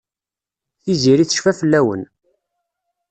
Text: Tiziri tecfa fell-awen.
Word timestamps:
Tiziri 0.81 1.23
tecfa 1.25 1.51
fell-awen. 1.59 2.03